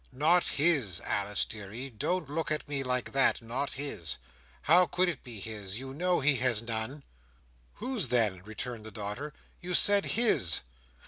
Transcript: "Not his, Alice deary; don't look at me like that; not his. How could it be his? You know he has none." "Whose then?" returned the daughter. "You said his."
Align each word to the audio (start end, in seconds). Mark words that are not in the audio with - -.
"Not 0.11 0.47
his, 0.47 0.99
Alice 1.01 1.45
deary; 1.45 1.91
don't 1.91 2.27
look 2.27 2.49
at 2.49 2.67
me 2.67 2.81
like 2.81 3.11
that; 3.11 3.39
not 3.39 3.73
his. 3.73 4.17
How 4.63 4.87
could 4.87 5.07
it 5.07 5.21
be 5.23 5.39
his? 5.39 5.77
You 5.77 5.93
know 5.93 6.21
he 6.21 6.37
has 6.37 6.63
none." 6.63 7.03
"Whose 7.75 8.07
then?" 8.07 8.41
returned 8.43 8.83
the 8.83 8.89
daughter. 8.89 9.31
"You 9.59 9.75
said 9.75 10.07
his." 10.17 10.61